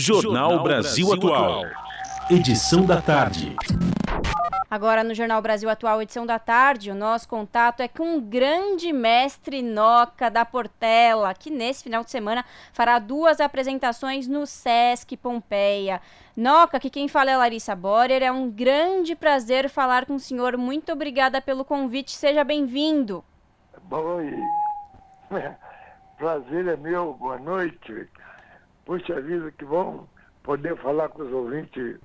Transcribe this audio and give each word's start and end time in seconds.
Jornal 0.00 0.62
Brasil 0.62 1.12
Atual. 1.12 1.66
Edição 2.30 2.86
da 2.86 3.02
tarde. 3.02 3.54
Agora 4.70 5.04
no 5.04 5.12
Jornal 5.12 5.42
Brasil 5.42 5.68
Atual, 5.68 6.00
edição 6.00 6.24
da 6.24 6.38
tarde, 6.38 6.90
o 6.90 6.94
nosso 6.94 7.28
contato 7.28 7.80
é 7.80 7.88
com 7.88 8.14
um 8.14 8.20
grande 8.20 8.94
mestre 8.94 9.60
Noca 9.60 10.30
da 10.30 10.42
Portela, 10.46 11.34
que 11.34 11.50
nesse 11.50 11.82
final 11.82 12.02
de 12.02 12.10
semana 12.10 12.46
fará 12.72 12.98
duas 12.98 13.40
apresentações 13.40 14.26
no 14.26 14.46
Sesc 14.46 15.18
Pompeia. 15.18 16.00
Noca, 16.34 16.80
que 16.80 16.88
quem 16.88 17.06
fala 17.06 17.30
é 17.32 17.36
Larissa 17.36 17.76
Borer, 17.76 18.22
é 18.22 18.32
um 18.32 18.50
grande 18.50 19.14
prazer 19.14 19.68
falar 19.68 20.06
com 20.06 20.14
o 20.14 20.20
senhor. 20.20 20.56
Muito 20.56 20.92
obrigada 20.92 21.42
pelo 21.42 21.62
convite, 21.62 22.12
seja 22.12 22.42
bem-vindo. 22.42 23.22
Oi, 23.90 24.34
prazer 26.16 26.68
é 26.68 26.76
meu, 26.78 27.12
boa 27.12 27.38
noite. 27.38 28.08
Puxa 28.90 29.20
vida, 29.20 29.52
que 29.52 29.64
bom 29.64 30.04
poder 30.42 30.76
falar 30.78 31.10
com 31.10 31.22
os 31.22 31.32
ouvintes 31.32 31.96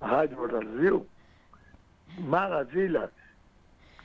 da 0.00 0.06
Rádio 0.08 0.36
Brasil. 0.48 1.06
Maravilha. 2.18 3.08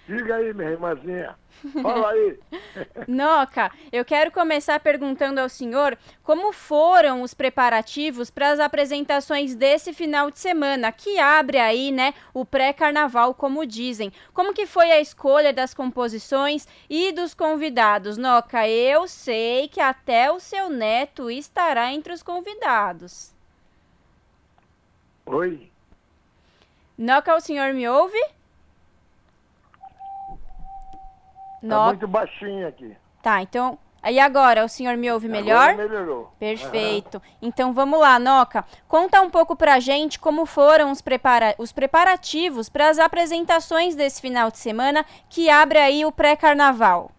Diga 0.10 0.38
aí, 0.38 0.52
minha 0.56 0.72
irmãzinha. 0.72 1.36
Fala 1.84 2.10
aí. 2.10 2.40
Noca, 3.08 3.72
eu 3.92 4.04
quero 4.04 4.32
começar 4.32 4.80
perguntando 4.80 5.40
ao 5.40 5.48
senhor 5.48 5.96
como 6.24 6.52
foram 6.52 7.22
os 7.22 7.36
preparativos 7.36 8.32
para 8.32 8.50
as 8.50 8.60
apresentações 8.60 9.54
desse 9.54 9.94
final 9.94 10.32
de 10.32 10.40
semana, 10.40 10.92
que 10.92 11.20
abre 11.20 11.60
aí, 11.60 11.92
né, 11.92 12.16
o 12.34 12.44
pré-carnaval, 12.44 13.36
como 13.36 13.68
dizem. 13.68 14.12
Como 14.34 14.52
que 14.52 14.66
foi 14.66 14.92
a 14.92 15.00
escolha 15.00 15.54
das 15.54 15.76
composições 15.76 16.68
e 16.90 17.12
dos 17.12 17.36
convidados? 17.36 18.18
Noca, 18.18 18.68
eu 18.68 19.08
sei 19.08 19.68
que 19.68 19.80
até 19.80 20.32
o 20.32 20.40
seu 20.40 20.72
neto 20.72 21.30
estará 21.30 21.94
entre 21.94 22.14
os 22.14 22.24
convidados. 22.24 23.32
Oi. 25.28 25.70
Noca, 26.98 27.36
o 27.36 27.40
senhor 27.40 27.76
me 27.76 27.88
ouve? 27.88 28.39
Tá 31.68 31.86
muito 31.88 32.08
baixinho 32.08 32.68
aqui. 32.68 32.96
Tá, 33.22 33.42
então. 33.42 33.78
E 34.08 34.18
agora, 34.18 34.64
o 34.64 34.70
senhor 34.70 34.96
me 34.96 35.12
ouve 35.12 35.28
melhor? 35.28 35.72
Agora 35.72 35.90
melhorou. 35.90 36.34
Perfeito. 36.40 37.16
Uhum. 37.16 37.22
Então 37.42 37.74
vamos 37.74 38.00
lá, 38.00 38.18
Noca. 38.18 38.64
Conta 38.88 39.22
um 39.22 39.30
pouco 39.30 39.58
pra 39.58 39.80
gente 39.80 40.18
como 40.18 40.46
foram 40.46 40.90
os, 40.90 41.02
prepara 41.02 41.54
os 41.58 41.74
preparativos 41.74 42.70
para 42.70 42.90
as 42.90 42.98
apresentações 42.98 43.96
desse 43.96 44.22
final 44.22 44.50
de 44.50 44.58
semana 44.58 45.06
que 45.28 45.50
abre 45.50 45.80
aí 45.80 46.06
o 46.06 46.14
pré-carnaval. 46.14 47.12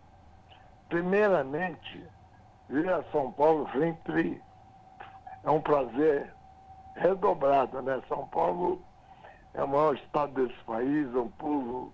Primeiramente, 0.89 2.03
vir 2.69 2.91
a 2.91 3.03
São 3.13 3.31
Paulo 3.33 3.69
sempre 3.73 4.43
é 5.45 5.51
um 5.51 5.61
prazer 5.61 6.33
redobrado, 6.97 7.83
né? 7.83 8.01
São 8.09 8.27
Paulo 8.29 8.83
é 9.53 9.63
o 9.63 9.69
maior 9.69 9.95
estado 9.97 10.47
desse 10.47 10.59
país, 10.65 11.15
é 11.15 11.19
um 11.19 11.29
povo 11.29 11.93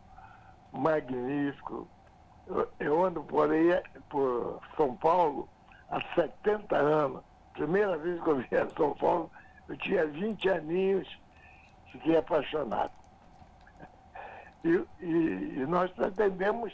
magnífico 0.72 1.88
eu, 2.78 3.04
ando 3.04 3.22
por 3.24 3.50
aí, 3.50 3.82
por 4.08 4.60
São 4.76 4.96
Paulo, 4.96 5.48
há 5.90 6.00
70 6.14 6.76
anos. 6.76 7.22
Primeira 7.54 7.96
vez 7.96 8.22
que 8.22 8.28
eu 8.28 8.36
vim 8.36 8.56
a 8.56 8.68
São 8.76 8.94
Paulo, 8.94 9.30
eu 9.68 9.76
tinha 9.78 10.06
20 10.06 10.48
aninhos, 10.48 11.18
fiquei 11.90 12.16
apaixonado. 12.16 12.92
E, 14.64 14.84
e, 15.00 15.58
e 15.58 15.66
nós 15.66 15.90
pretendemos 15.92 16.72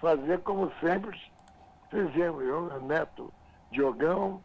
fazer 0.00 0.40
como 0.40 0.70
sempre 0.80 1.20
fizemos, 1.90 2.42
eu, 2.44 2.62
meu 2.62 2.80
neto 2.82 3.32
Diogão 3.70 4.42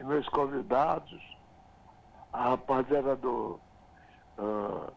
e 0.00 0.04
meus 0.04 0.26
convidados, 0.28 1.20
a 2.32 2.50
rapaziada 2.50 3.14
do. 3.16 3.60
Uh, 4.38 4.92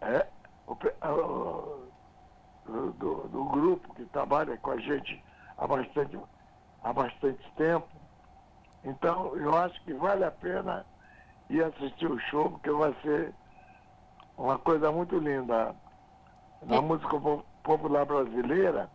é, 0.00 0.26
o, 0.66 0.72
uh, 0.72 1.88
do, 2.68 3.28
do, 3.28 3.44
grupo 3.44 3.94
que 3.94 4.04
trabalha 4.06 4.56
com 4.58 4.72
a 4.72 4.76
gente 4.78 5.22
há 5.56 5.66
bastante, 5.66 6.18
há 6.82 6.92
bastante 6.92 7.52
tempo. 7.56 7.88
Então, 8.84 9.36
eu 9.36 9.56
acho 9.56 9.82
que 9.84 9.92
vale 9.94 10.24
a 10.24 10.30
pena 10.30 10.84
ir 11.50 11.64
assistir 11.64 12.06
o 12.10 12.18
show, 12.20 12.50
porque 12.50 12.70
vai 12.70 12.94
ser 13.02 13.34
uma 14.36 14.58
coisa 14.58 14.92
muito 14.92 15.18
linda. 15.18 15.74
Na 16.62 16.76
é. 16.76 16.80
música 16.80 17.16
popular 17.62 18.04
brasileira, 18.04 18.90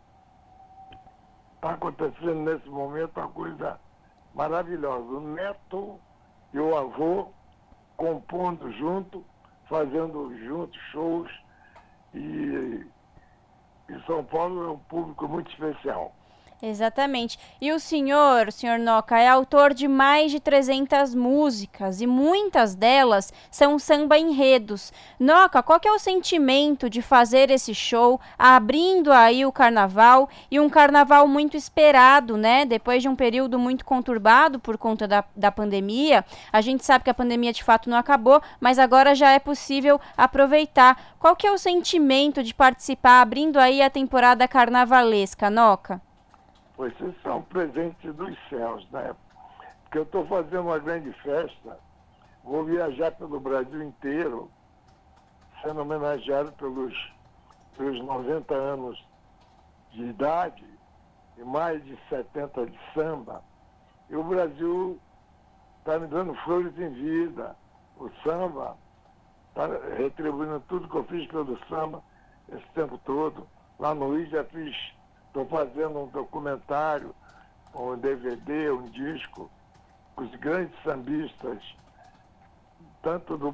está 1.55 1.71
acontecendo 1.71 2.35
nesse 2.35 2.69
momento 2.69 3.17
uma 3.17 3.29
coisa 3.29 3.79
maravilhosa. 4.33 5.03
O 5.03 5.21
neto 5.21 5.99
e 6.53 6.59
o 6.59 6.77
avô 6.77 7.29
compondo 7.97 8.71
junto, 8.73 9.25
fazendo 9.69 10.35
juntos 10.45 10.79
shows 10.91 11.31
e 12.13 12.85
e 13.89 13.99
São 14.05 14.23
Paulo 14.23 14.63
é 14.65 14.71
um 14.71 14.79
público 14.79 15.27
muito 15.27 15.51
especial. 15.51 16.13
Exatamente. 16.65 17.37
E 17.59 17.73
o 17.73 17.79
senhor, 17.79 18.49
senhor 18.49 18.79
Noca, 18.79 19.19
é 19.19 19.27
autor 19.27 19.73
de 19.73 19.85
mais 19.85 20.31
de 20.31 20.39
300 20.39 21.13
músicas 21.13 21.99
e 21.99 22.07
muitas 22.07 22.73
delas 22.73 23.33
são 23.51 23.77
samba 23.77 24.17
enredos. 24.17 24.93
Noca, 25.19 25.61
qual 25.61 25.81
é 25.85 25.91
o 25.91 25.99
sentimento 25.99 26.89
de 26.89 27.01
fazer 27.01 27.51
esse 27.51 27.75
show, 27.75 28.17
abrindo 28.39 29.11
aí 29.11 29.45
o 29.45 29.51
carnaval 29.51 30.29
e 30.49 30.57
um 30.57 30.69
carnaval 30.69 31.27
muito 31.27 31.57
esperado, 31.57 32.37
né? 32.37 32.63
Depois 32.63 33.01
de 33.01 33.09
um 33.09 33.15
período 33.15 33.59
muito 33.59 33.83
conturbado 33.83 34.57
por 34.57 34.77
conta 34.77 35.05
da, 35.05 35.25
da 35.35 35.51
pandemia. 35.51 36.23
A 36.49 36.61
gente 36.61 36.85
sabe 36.85 37.03
que 37.03 37.09
a 37.09 37.13
pandemia 37.13 37.51
de 37.51 37.61
fato 37.61 37.89
não 37.89 37.97
acabou, 37.97 38.41
mas 38.61 38.79
agora 38.79 39.13
já 39.13 39.31
é 39.31 39.39
possível 39.39 39.99
aproveitar. 40.15 41.15
Qual 41.19 41.35
que 41.35 41.45
é 41.45 41.51
o 41.51 41.57
sentimento 41.57 42.41
de 42.41 42.53
participar, 42.53 43.19
abrindo 43.19 43.59
aí 43.59 43.81
a 43.81 43.89
temporada 43.89 44.47
carnavalesca, 44.47 45.49
Noca? 45.49 46.01
Vocês 46.77 47.15
são 47.21 47.41
presentes 47.43 48.15
dos 48.15 48.35
céus, 48.49 48.89
né? 48.91 49.15
Porque 49.83 49.99
eu 49.99 50.03
estou 50.03 50.25
fazendo 50.25 50.63
uma 50.63 50.79
grande 50.79 51.11
festa, 51.21 51.77
vou 52.43 52.65
viajar 52.65 53.11
pelo 53.11 53.39
Brasil 53.39 53.83
inteiro, 53.83 54.49
sendo 55.61 55.81
homenageado 55.81 56.51
pelos, 56.53 56.93
pelos 57.77 58.03
90 58.03 58.53
anos 58.53 59.05
de 59.91 60.03
idade 60.05 60.65
e 61.37 61.43
mais 61.43 61.83
de 61.85 61.97
70 62.09 62.65
de 62.65 62.79
samba. 62.93 63.41
E 64.09 64.15
o 64.15 64.23
Brasil 64.23 64.99
está 65.79 65.99
me 65.99 66.07
dando 66.07 66.33
flores 66.43 66.77
em 66.79 66.89
vida. 66.89 67.55
O 67.97 68.09
samba 68.23 68.75
está 69.49 69.67
retribuindo 69.95 70.59
tudo 70.67 70.89
que 70.89 70.95
eu 70.95 71.03
fiz 71.03 71.27
pelo 71.27 71.57
samba 71.67 72.01
esse 72.51 72.65
tempo 72.73 72.97
todo. 73.05 73.47
Lá 73.79 73.93
no 73.93 74.15
Rio 74.15 74.25
já 74.27 74.43
fiz 74.45 74.75
Estou 75.33 75.47
fazendo 75.47 75.99
um 75.99 76.05
documentário, 76.09 77.15
um 77.73 77.97
DVD, 77.97 78.69
um 78.69 78.83
disco, 78.83 79.49
com 80.15 80.25
os 80.25 80.35
grandes 80.35 80.79
sambistas, 80.83 81.57
tanto 83.01 83.35
do, 83.35 83.51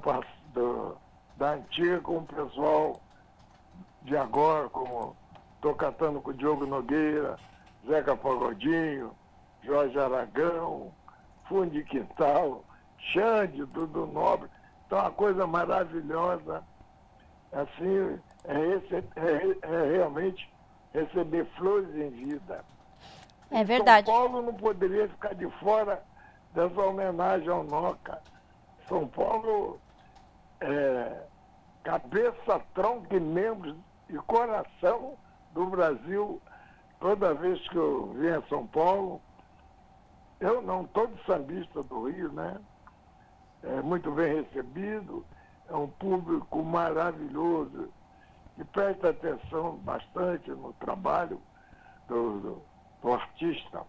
do, 0.54 0.98
da 1.38 1.52
antiga 1.52 2.02
como 2.02 2.20
o 2.20 2.26
pessoal 2.26 3.00
de 4.02 4.18
agora, 4.18 4.68
como 4.68 5.16
estou 5.56 5.74
cantando 5.74 6.20
com 6.20 6.32
o 6.32 6.34
Diogo 6.34 6.66
Nogueira, 6.66 7.40
Zeca 7.88 8.14
Pagodinho, 8.14 9.16
Jorge 9.64 9.98
Aragão, 9.98 10.92
Fundo 11.48 11.70
de 11.72 11.86
Quintal, 11.86 12.62
Xande, 12.98 13.64
Dudu 13.68 14.06
Nobre. 14.06 14.50
Então, 14.86 15.00
uma 15.00 15.12
coisa 15.12 15.48
maravilhosa. 15.48 16.62
Assim, 17.54 18.20
é, 18.44 18.60
esse, 18.68 18.96
é, 18.96 19.58
é 19.62 19.92
realmente 19.94 20.59
receber 20.94 21.46
flores 21.58 21.94
em 21.96 22.10
vida. 22.10 22.64
É 23.52 23.64
verdade. 23.64 24.06
São 24.06 24.16
Paulo 24.16 24.42
não 24.42 24.54
poderia 24.54 25.08
ficar 25.10 25.34
de 25.34 25.50
fora 25.60 26.04
dessa 26.54 26.82
homenagem 26.82 27.50
ao 27.50 27.63
Noca. 27.63 28.22
São 28.88 29.08
Paulo 29.08 29.80
é 30.62 31.24
cabeça, 31.84 32.62
tronco 32.74 33.16
e 33.16 33.19
membros 33.19 33.75
e 34.10 34.18
coração 34.18 35.16
do 35.54 35.66
Brasil. 35.68 36.42
Toda 37.00 37.34
vez 37.34 37.66
que 37.69 37.78
eu 37.78 38.13
venho 38.13 38.40
a 38.40 38.42
São 38.44 38.68
Paulo, 38.68 39.22
eu 40.40 40.62
não, 40.62 40.86
todo 40.86 41.18
sambista 41.25 41.81
do 41.84 42.10
Rio, 42.10 42.31
né? 42.31 42.60
É 43.63 43.81
muito 43.81 44.12
bem 44.12 44.42
recebido, 44.42 45.25
é 45.69 45.75
um 45.75 45.88
público 45.88 46.63
maravilhoso 46.63 47.90
e 48.60 48.64
presta 48.66 49.10
atenção 49.10 49.78
bastante 49.78 50.52
no 50.52 50.74
trabalho 50.74 51.42
do, 52.08 52.40
do, 52.40 52.62
do 53.02 53.14
artista. 53.14 53.82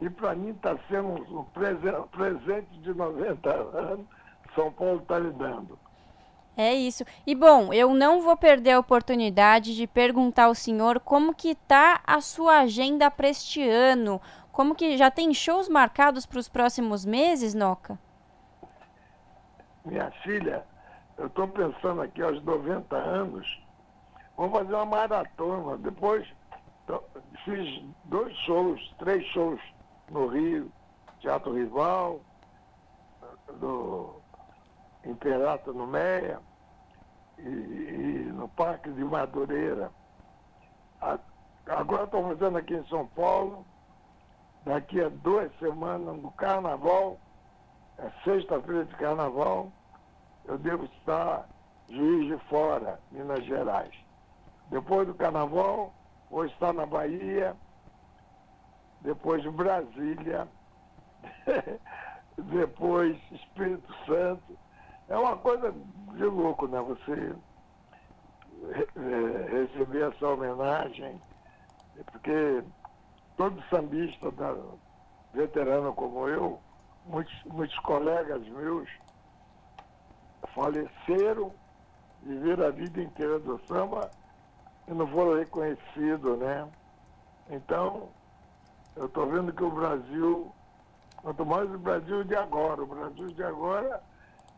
E 0.00 0.10
para 0.10 0.34
mim 0.34 0.50
está 0.50 0.76
sendo 0.88 1.08
um 1.08 1.44
presente 1.44 2.78
de 2.80 2.92
90 2.92 3.50
anos, 3.50 4.06
São 4.54 4.72
Paulo 4.72 5.00
está 5.00 5.18
lhe 5.18 5.30
dando. 5.30 5.78
É 6.56 6.72
isso. 6.72 7.04
E 7.26 7.34
bom, 7.34 7.72
eu 7.72 7.94
não 7.94 8.20
vou 8.20 8.36
perder 8.36 8.72
a 8.72 8.78
oportunidade 8.78 9.74
de 9.74 9.86
perguntar 9.86 10.44
ao 10.44 10.54
senhor 10.54 11.00
como 11.00 11.34
que 11.34 11.50
está 11.50 12.00
a 12.06 12.20
sua 12.20 12.60
agenda 12.60 13.10
para 13.10 13.28
este 13.28 13.66
ano. 13.68 14.20
Como 14.52 14.74
que 14.74 14.96
já 14.96 15.10
tem 15.10 15.34
shows 15.34 15.68
marcados 15.68 16.26
para 16.26 16.38
os 16.38 16.48
próximos 16.48 17.04
meses, 17.04 17.54
Noca? 17.54 17.98
Minha 19.84 20.10
filha, 20.22 20.64
eu 21.18 21.26
estou 21.26 21.48
pensando 21.48 22.02
aqui 22.02 22.22
aos 22.22 22.42
90 22.44 22.96
anos, 22.96 23.63
vamos 24.36 24.58
fazer 24.58 24.74
uma 24.74 24.86
maratona. 24.86 25.78
Depois 25.78 26.26
fiz 27.44 27.82
dois 28.04 28.36
shows, 28.38 28.94
três 28.98 29.24
shows 29.28 29.60
no 30.10 30.26
Rio, 30.26 30.70
Teatro 31.20 31.54
Rival, 31.54 32.20
do 33.60 34.16
Imperato 35.04 35.72
no 35.72 35.86
Meia 35.86 36.40
e, 37.38 37.42
e 37.42 38.32
no 38.32 38.48
Parque 38.48 38.90
de 38.90 39.04
Madureira. 39.04 39.90
Agora 41.66 42.04
estou 42.04 42.22
fazendo 42.28 42.58
aqui 42.58 42.74
em 42.74 42.86
São 42.88 43.06
Paulo, 43.08 43.64
daqui 44.64 45.00
a 45.00 45.08
duas 45.08 45.50
semanas, 45.58 46.20
no 46.20 46.30
Carnaval, 46.32 47.18
é 47.98 48.10
sexta-feira 48.24 48.84
de 48.84 48.94
Carnaval, 48.96 49.70
eu 50.46 50.58
devo 50.58 50.84
estar 50.84 51.48
juiz 51.88 52.26
de 52.26 52.48
fora, 52.48 53.00
Minas 53.10 53.44
Gerais. 53.44 54.03
Depois 54.74 55.06
do 55.06 55.14
Carnaval, 55.14 55.94
vou 56.28 56.44
estar 56.46 56.72
na 56.72 56.84
Bahia, 56.84 57.54
depois 59.02 59.46
Brasília, 59.52 60.48
depois 62.36 63.16
Espírito 63.30 63.94
Santo. 64.04 64.58
É 65.08 65.16
uma 65.16 65.36
coisa 65.36 65.72
de 66.14 66.24
louco, 66.24 66.66
né? 66.66 66.80
Você 66.80 67.36
receber 69.48 70.12
essa 70.12 70.26
homenagem, 70.26 71.22
porque 72.10 72.64
todo 73.36 73.62
sambista 73.70 74.28
da, 74.32 74.56
veterano 75.32 75.94
como 75.94 76.26
eu, 76.26 76.58
muitos, 77.06 77.44
muitos 77.44 77.78
colegas 77.78 78.44
meus 78.48 78.88
faleceram, 80.52 81.54
viveram 82.24 82.66
a 82.66 82.70
vida 82.70 83.00
inteira 83.00 83.38
do 83.38 83.56
samba 83.68 84.10
e 84.88 84.92
não 84.92 85.06
foram 85.06 85.38
reconhecidos, 85.38 86.38
né? 86.38 86.68
Então, 87.50 88.08
eu 88.96 89.06
estou 89.06 89.26
vendo 89.26 89.52
que 89.52 89.64
o 89.64 89.70
Brasil, 89.70 90.52
quanto 91.22 91.44
mais 91.44 91.70
o 91.72 91.78
Brasil 91.78 92.24
de 92.24 92.36
agora, 92.36 92.82
o 92.82 92.86
Brasil 92.86 93.28
de 93.28 93.42
agora 93.42 94.02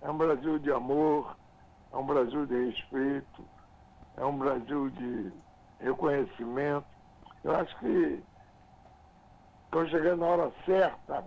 é 0.03 0.11
um 0.11 0.17
Brasil 0.17 0.59
de 0.59 0.73
amor, 0.73 1.37
é 1.93 1.97
um 1.97 2.07
Brasil 2.07 2.47
de 2.47 2.67
respeito, 2.67 3.45
é 4.17 4.25
um 4.25 4.37
Brasil 4.37 4.91
de 4.91 5.33
reconhecimento. 5.81 6.87
Eu 7.43 7.57
acho 7.57 7.79
que 7.79 8.23
estou 9.65 9.87
chegando 9.87 10.21
na 10.21 10.27
hora 10.27 10.53
certa 10.65 11.25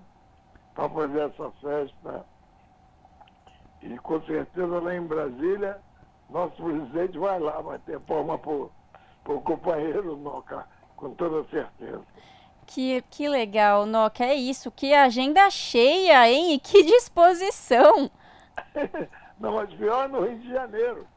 para 0.73 0.89
fazer 0.89 1.19
essa 1.29 1.51
festa. 1.61 2.25
E 3.81 3.97
com 3.99 4.21
certeza 4.21 4.79
lá 4.79 4.93
em 4.93 5.05
Brasília, 5.05 5.81
nosso 6.29 6.61
presidente 6.61 7.17
vai 7.17 7.39
lá, 7.39 7.61
vai 7.61 7.79
ter 7.79 7.99
forma 8.01 8.37
para 8.37 8.67
o 9.25 9.41
companheiro 9.41 10.15
Noca, 10.17 10.65
com 10.95 11.13
toda 11.13 11.47
certeza. 11.49 12.01
Que, 12.65 13.01
que 13.09 13.27
legal, 13.27 13.85
Noca, 13.85 14.23
é 14.23 14.35
isso, 14.35 14.71
que 14.71 14.93
agenda 14.93 15.49
cheia, 15.49 16.29
hein? 16.29 16.53
E 16.53 16.59
que 16.59 16.83
disposição! 16.83 18.09
Não, 19.39 19.53
mas 19.53 19.73
pior 19.73 20.09
no 20.09 20.25
Rio 20.25 20.37
de 20.39 20.49
Janeiro. 20.49 21.07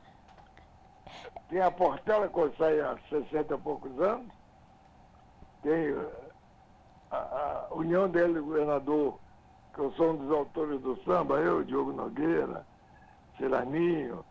Tem 1.48 1.60
a 1.60 1.70
Portela, 1.70 2.28
que 2.28 2.38
eu 2.38 2.54
saí 2.56 2.80
há 2.80 2.96
60 3.10 3.54
e 3.54 3.58
poucos 3.58 4.00
anos. 4.00 4.32
Tem 5.62 5.94
a, 7.10 7.16
a 7.16 7.74
União 7.74 8.08
dele, 8.08 8.40
governador, 8.40 9.18
que 9.74 9.80
eu 9.80 9.92
sou 9.92 10.12
um 10.12 10.16
dos 10.16 10.30
autores 10.30 10.80
do 10.80 10.96
samba, 11.04 11.40
eu, 11.40 11.64
Diogo 11.64 11.92
Nogueira, 11.92 12.66
Ciraninho, 13.36 14.24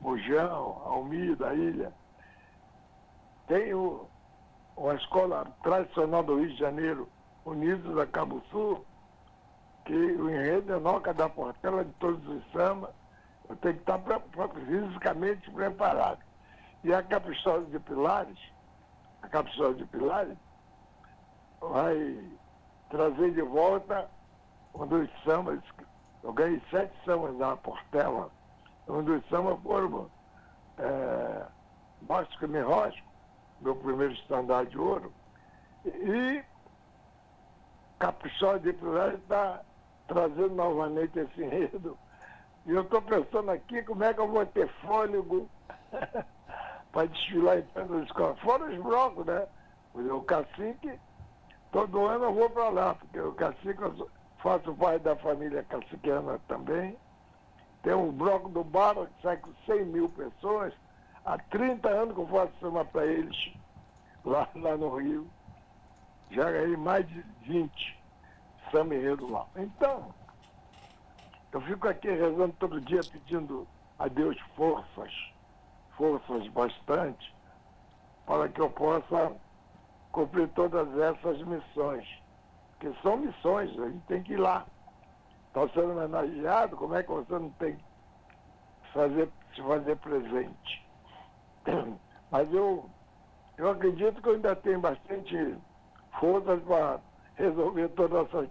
Mujão, 0.00 0.82
Almir 0.84 1.36
da 1.36 1.54
Ilha. 1.54 1.92
Tem 3.46 3.74
o, 3.74 4.08
uma 4.76 4.94
escola 4.94 5.46
tradicional 5.62 6.22
do 6.22 6.38
Rio 6.38 6.50
de 6.50 6.58
Janeiro, 6.58 7.08
Unidos 7.44 7.94
da 7.94 8.06
Cabo 8.06 8.42
Sul, 8.50 8.84
que 9.84 9.94
o 9.94 10.30
enredo 10.30 10.72
é 10.72 10.80
Noca 10.80 11.12
da 11.12 11.28
Portela 11.28 11.84
de 11.84 11.92
todos 11.94 12.26
os 12.26 12.52
sambas 12.52 12.90
eu 13.48 13.56
tenho 13.56 13.74
que 13.74 13.80
estar 13.80 13.98
pra, 13.98 14.20
pra, 14.20 14.48
fisicamente 14.48 15.50
preparado. 15.50 16.20
E 16.82 16.92
a 16.92 17.02
Caprichosa 17.02 17.66
de 17.66 17.78
Pilares, 17.80 18.38
a 19.22 19.28
Caprichosa 19.28 19.74
de 19.74 19.86
Pilares, 19.86 20.36
vai 21.60 22.30
trazer 22.90 23.32
de 23.32 23.42
volta 23.42 24.08
um 24.74 24.86
dos 24.86 25.08
sambas, 25.24 25.60
eu 26.22 26.32
ganhei 26.32 26.60
sete 26.70 26.92
sambas 27.04 27.36
na 27.36 27.56
Portela, 27.56 28.30
um 28.88 29.02
dos 29.02 29.26
sambas 29.28 29.58
foram 29.62 30.10
é, 30.78 31.46
Bosco 32.02 32.48
Me 32.48 32.60
Rosco, 32.60 33.06
meu 33.64 33.74
primeiro 33.74 34.12
estandarte 34.12 34.70
de 34.70 34.78
ouro, 34.78 35.12
e 35.84 36.44
Caprichosa 37.98 38.60
de 38.60 38.72
Pilares 38.72 39.18
está 39.18 39.60
trazendo 40.06 40.54
novamente 40.54 41.18
esse 41.18 41.42
enredo 41.42 41.98
e 42.66 42.72
eu 42.72 42.80
estou 42.80 43.02
pensando 43.02 43.50
aqui 43.50 43.82
como 43.82 44.02
é 44.04 44.14
que 44.14 44.20
eu 44.20 44.28
vou 44.28 44.44
ter 44.46 44.68
fôlego 44.86 45.48
para 46.92 47.06
desfilar 47.08 47.58
em 47.58 47.62
todas 47.62 47.90
as 47.90 48.04
escolas. 48.04 48.38
Fora 48.40 48.64
os 48.64 48.82
blocos, 48.82 49.26
né? 49.26 49.46
O 49.94 50.22
cacique, 50.22 50.98
todo 51.70 52.06
ano 52.06 52.24
eu 52.24 52.34
vou 52.34 52.48
para 52.48 52.68
lá, 52.70 52.94
porque 52.94 53.20
o 53.20 53.32
cacique, 53.34 53.80
eu 53.80 54.10
faço 54.38 54.74
parte 54.74 55.02
da 55.02 55.14
família 55.16 55.62
caciquiana 55.64 56.40
também. 56.48 56.96
Tem 57.82 57.92
um 57.92 58.10
bloco 58.10 58.48
do 58.48 58.64
bar 58.64 58.94
que 58.94 59.22
sai 59.22 59.36
com 59.36 59.50
100 59.66 59.84
mil 59.84 60.08
pessoas. 60.08 60.72
Há 61.24 61.38
30 61.38 61.88
anos 61.88 62.14
que 62.14 62.20
eu 62.20 62.26
faço 62.26 62.52
samba 62.60 62.84
para 62.84 63.06
eles 63.06 63.52
lá, 64.24 64.48
lá 64.54 64.76
no 64.76 64.96
Rio. 64.96 65.26
Já 66.30 66.50
ganhei 66.50 66.76
mais 66.76 67.06
de 67.08 67.20
20 67.42 67.98
samba 68.70 68.94
lá. 69.30 69.46
Então, 69.56 70.14
eu 71.52 71.60
fico 71.62 71.88
aqui 71.88 72.08
rezando 72.08 72.52
todo 72.58 72.80
dia 72.80 73.00
pedindo 73.12 73.66
a 73.98 74.08
Deus 74.08 74.38
forças, 74.56 75.12
forças 75.96 76.48
bastante, 76.48 77.34
para 78.26 78.48
que 78.48 78.60
eu 78.60 78.68
possa 78.70 79.32
cumprir 80.10 80.48
todas 80.48 80.88
essas 80.98 81.40
missões. 81.42 82.06
Que 82.80 82.92
são 83.02 83.16
missões, 83.16 83.70
a 83.78 83.88
gente 83.88 84.04
tem 84.06 84.22
que 84.22 84.32
ir 84.34 84.38
lá. 84.38 84.66
Está 85.48 85.68
sendo 85.68 85.92
homenageado, 85.92 86.76
como 86.76 86.96
é 86.96 87.02
que 87.02 87.10
você 87.10 87.32
não 87.32 87.50
tem 87.50 87.76
que 87.76 87.84
fazer, 88.92 89.30
se 89.54 89.62
fazer 89.62 89.96
presente? 89.98 90.83
Mas 92.30 92.52
eu, 92.52 92.84
eu 93.56 93.70
acredito 93.70 94.20
que 94.20 94.28
eu 94.28 94.34
ainda 94.34 94.56
tenho 94.56 94.80
bastante 94.80 95.54
forças 96.18 96.62
para 96.62 97.00
resolver 97.36 97.88
toda 97.90 98.20
essa 98.20 98.46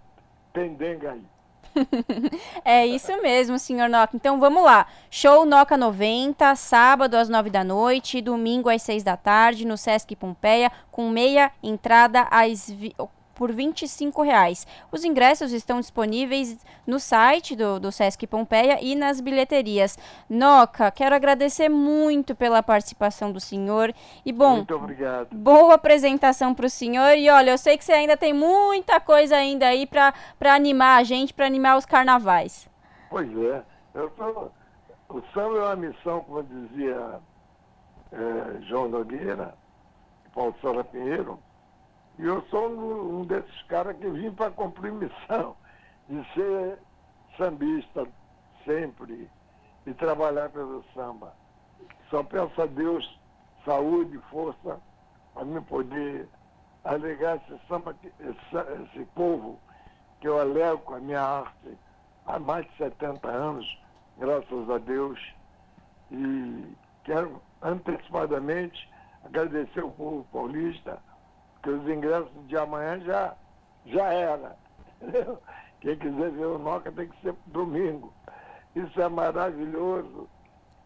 pendenga 0.52 1.12
aí. 1.12 1.26
é 2.64 2.86
isso 2.86 3.10
mesmo, 3.20 3.58
senhor 3.58 3.88
Noca. 3.88 4.16
Então 4.16 4.38
vamos 4.38 4.62
lá. 4.62 4.86
Show 5.10 5.44
Noca 5.44 5.76
90, 5.76 6.54
sábado 6.54 7.16
às 7.16 7.28
9 7.28 7.50
da 7.50 7.64
noite, 7.64 8.20
domingo 8.20 8.68
às 8.68 8.82
6 8.82 9.02
da 9.02 9.16
tarde, 9.16 9.66
no 9.66 9.76
Sesc 9.76 10.14
Pompeia, 10.14 10.70
com 10.90 11.08
meia 11.08 11.50
entrada 11.62 12.28
às 12.30 12.70
por 13.34 13.52
25 13.52 14.22
reais. 14.22 14.66
Os 14.90 15.04
ingressos 15.04 15.52
estão 15.52 15.80
disponíveis 15.80 16.64
no 16.86 16.98
site 16.98 17.56
do, 17.56 17.80
do 17.80 17.90
Sesc 17.90 18.26
Pompeia 18.26 18.78
e 18.80 18.94
nas 18.94 19.20
bilheterias. 19.20 19.98
Noca, 20.28 20.90
quero 20.90 21.14
agradecer 21.14 21.68
muito 21.68 22.34
pela 22.34 22.62
participação 22.62 23.32
do 23.32 23.40
senhor. 23.40 23.92
E 24.24 24.32
bom, 24.32 24.56
muito 24.56 24.74
obrigado. 24.74 25.28
boa 25.32 25.74
apresentação 25.74 26.54
para 26.54 26.66
o 26.66 26.70
senhor. 26.70 27.16
E 27.16 27.28
olha, 27.28 27.50
eu 27.50 27.58
sei 27.58 27.76
que 27.76 27.84
você 27.84 27.92
ainda 27.92 28.16
tem 28.16 28.32
muita 28.32 29.00
coisa 29.00 29.36
ainda 29.36 29.66
aí 29.66 29.86
para 29.86 30.14
animar 30.40 31.00
a 31.00 31.04
gente, 31.04 31.34
para 31.34 31.46
animar 31.46 31.76
os 31.76 31.84
carnavais. 31.84 32.68
Pois 33.10 33.30
é. 33.38 33.62
Eu 33.94 34.10
tô... 34.10 34.50
O 35.08 35.22
samba 35.32 35.58
é 35.58 35.62
uma 35.62 35.76
missão, 35.76 36.20
como 36.22 36.42
dizia 36.42 37.20
é, 38.12 38.62
João 38.62 38.88
Nogueira, 38.88 39.54
Paulo 40.34 40.54
Sala 40.60 40.82
Pinheiro, 40.82 41.38
e 42.18 42.24
eu 42.24 42.42
sou 42.42 42.68
um, 42.68 43.24
desses 43.24 43.62
caras 43.62 43.96
que 43.96 44.08
vim 44.08 44.30
para 44.30 44.50
cumprir 44.50 44.92
missão 44.92 45.56
de 46.08 46.24
ser 46.32 46.78
sambista 47.36 48.06
sempre 48.64 49.28
e 49.86 49.94
trabalhar 49.94 50.50
pelo 50.50 50.84
samba. 50.94 51.34
Só 52.10 52.22
peço 52.22 52.62
a 52.62 52.66
Deus 52.66 53.20
saúde, 53.64 54.18
força, 54.30 54.80
para 55.32 55.44
me 55.44 55.60
poder 55.62 56.28
alegar 56.84 57.36
esse 57.36 57.58
samba, 57.66 57.96
esse, 58.20 58.82
esse 58.84 59.04
povo 59.14 59.58
que 60.20 60.28
eu 60.28 60.38
alego 60.38 60.78
com 60.82 60.94
a 60.94 61.00
minha 61.00 61.20
arte 61.20 61.78
há 62.26 62.38
mais 62.38 62.64
de 62.66 62.76
70 62.76 63.28
anos, 63.28 63.78
graças 64.18 64.70
a 64.70 64.78
Deus. 64.78 65.18
E 66.10 66.76
quero 67.04 67.42
antecipadamente 67.62 68.88
agradecer 69.24 69.80
ao 69.80 69.90
povo 69.90 70.24
paulista 70.32 70.98
que 71.64 71.70
os 71.70 71.88
ingressos 71.88 72.30
de 72.46 72.56
amanhã 72.56 73.00
já 73.00 73.34
já 73.86 74.12
era. 74.12 74.56
Quem 75.80 75.96
quiser 75.96 76.30
ver 76.30 76.46
o 76.46 76.58
Noca 76.58 76.92
tem 76.92 77.08
que 77.08 77.20
ser 77.22 77.34
domingo. 77.46 78.12
Isso 78.76 79.00
é 79.00 79.08
maravilhoso. 79.08 80.28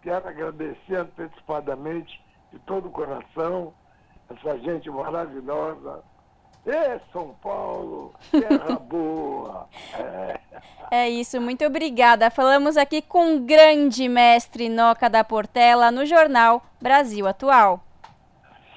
Quero 0.03 0.29
agradecer 0.29 0.97
antecipadamente 0.97 2.23
de 2.53 2.59
todo 2.61 2.89
o 2.89 2.91
coração 2.91 3.75
essa 4.31 4.59
gente 4.59 4.89
maravilhosa. 4.91 6.03
Ê, 6.67 7.01
São 7.13 7.35
Paulo, 7.43 8.15
terra 8.31 8.79
boa. 8.81 9.69
É. 9.95 10.41
é 10.91 11.09
isso, 11.09 11.41
muito 11.41 11.65
obrigada. 11.65 12.31
Falamos 12.31 12.77
aqui 12.77 13.01
com 13.01 13.37
o 13.37 13.41
grande 13.41 14.09
mestre 14.09 14.69
Noca 14.69 15.09
da 15.09 15.25
Portela 15.25 15.91
no 15.91 16.05
jornal 16.05 16.63
Brasil 16.81 17.27
Atual. 17.27 17.81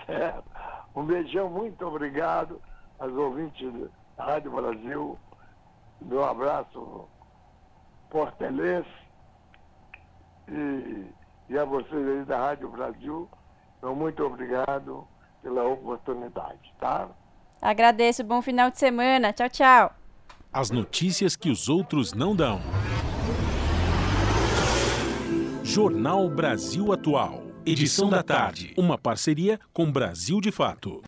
Certo. 0.05 0.50
Um 0.95 1.05
beijão, 1.05 1.50
muito 1.50 1.86
obrigado 1.86 2.62
aos 3.00 3.13
ouvintes 3.13 3.71
da 4.17 4.25
Rádio 4.25 4.51
Brasil. 4.51 5.17
Meu 6.01 6.24
abraço 6.24 7.07
portelense 8.10 8.89
e, 10.48 11.05
e 11.50 11.57
a 11.57 11.63
vocês 11.65 12.07
aí 12.07 12.25
da 12.25 12.38
Rádio 12.38 12.69
Brasil. 12.69 13.29
Então, 13.77 13.95
muito 13.95 14.24
obrigado 14.24 15.07
pela 15.41 15.63
oportunidade, 15.63 16.74
tá? 16.79 17.10
Agradeço, 17.62 18.24
bom 18.24 18.41
final 18.41 18.69
de 18.69 18.77
semana. 18.77 19.31
Tchau, 19.33 19.50
tchau. 19.50 19.95
As 20.51 20.69
notícias 20.69 21.36
que 21.36 21.50
os 21.50 21.69
outros 21.69 22.13
não 22.13 22.36
dão. 22.36 22.60
Jornal 25.63 26.29
Brasil 26.29 26.91
Atual. 26.91 27.50
Edição 27.63 28.10
da 28.10 28.24
tarde. 28.24 28.74
Uma 28.75 28.98
parceria 28.98 29.60
com 29.72 29.91
Brasil 29.91 30.41
de 30.41 30.51
Fato. 30.51 31.00